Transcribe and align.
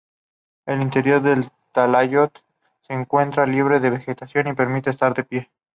El 0.65 0.81
interior 0.81 1.21
del 1.21 1.51
talayot 1.73 2.35
se 2.87 2.93
encuentra 2.95 3.45
libre 3.45 3.79
de 3.79 3.91
vegetación 3.91 4.47
y 4.47 4.53
permite 4.53 4.89
estar 4.89 5.13
de 5.13 5.23
pie. 5.23 5.51